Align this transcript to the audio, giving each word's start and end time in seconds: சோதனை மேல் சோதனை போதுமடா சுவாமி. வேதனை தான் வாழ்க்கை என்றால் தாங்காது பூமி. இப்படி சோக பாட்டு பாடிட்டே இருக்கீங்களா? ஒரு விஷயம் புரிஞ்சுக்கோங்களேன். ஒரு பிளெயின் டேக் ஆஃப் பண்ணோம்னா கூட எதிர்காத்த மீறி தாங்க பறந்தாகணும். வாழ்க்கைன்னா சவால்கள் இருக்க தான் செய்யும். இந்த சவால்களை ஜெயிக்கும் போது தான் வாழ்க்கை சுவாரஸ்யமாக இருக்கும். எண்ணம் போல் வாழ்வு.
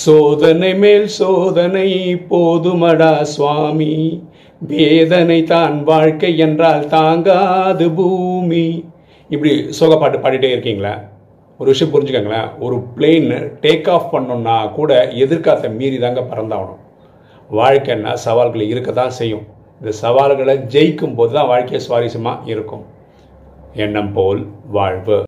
சோதனை 0.00 0.68
மேல் 0.74 1.06
சோதனை 1.06 1.88
போதுமடா 2.30 3.10
சுவாமி. 3.22 3.94
வேதனை 4.70 5.42
தான் 5.42 5.74
வாழ்க்கை 5.84 6.30
என்றால் 6.38 6.86
தாங்காது 6.86 7.86
பூமி. 7.90 8.66
இப்படி 9.30 9.52
சோக 9.78 9.96
பாட்டு 9.96 10.18
பாடிட்டே 10.18 10.50
இருக்கீங்களா? 10.54 10.94
ஒரு 11.58 11.68
விஷயம் 11.70 11.92
புரிஞ்சுக்கோங்களேன். 11.94 12.48
ஒரு 12.58 12.76
பிளெயின் 12.96 13.28
டேக் 13.64 13.90
ஆஃப் 13.90 14.08
பண்ணோம்னா 14.14 14.56
கூட 14.72 14.92
எதிர்காத்த 15.24 15.74
மீறி 15.78 15.98
தாங்க 15.98 16.20
பறந்தாகணும். 16.20 16.80
வாழ்க்கைன்னா 17.50 18.12
சவால்கள் 18.26 18.70
இருக்க 18.72 18.92
தான் 18.92 19.16
செய்யும். 19.18 19.44
இந்த 19.80 19.92
சவால்களை 20.02 20.54
ஜெயிக்கும் 20.74 21.14
போது 21.14 21.32
தான் 21.32 21.50
வாழ்க்கை 21.52 21.80
சுவாரஸ்யமாக 21.88 22.48
இருக்கும். 22.54 22.84
எண்ணம் 23.74 24.12
போல் 24.12 24.42
வாழ்வு. 24.70 25.20